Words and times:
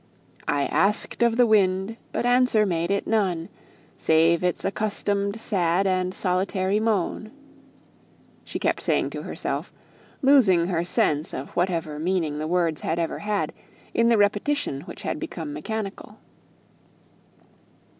I 0.47 0.63
asked 0.63 1.21
of 1.21 1.37
the 1.37 1.45
wind, 1.45 1.95
but 2.11 2.25
answer 2.25 2.65
made 2.65 2.89
it 2.89 3.05
none, 3.05 3.49
Save 3.97 4.43
its 4.43 4.65
accustomed 4.65 5.39
sad 5.39 5.85
and 5.85 6.11
solitary 6.15 6.79
moan 6.79 7.29
she 8.43 8.57
kept 8.57 8.81
saying 8.81 9.11
to 9.11 9.21
herself, 9.21 9.71
losing 10.23 10.65
her 10.69 10.83
sense 10.83 11.35
of 11.35 11.49
whatever 11.49 11.99
meaning 11.99 12.39
the 12.39 12.47
words 12.47 12.81
had 12.81 12.97
ever 12.97 13.19
had, 13.19 13.53
in 13.93 14.09
the 14.09 14.17
repetition 14.17 14.81
which 14.87 15.03
had 15.03 15.19
become 15.19 15.53
mechanical. 15.53 16.17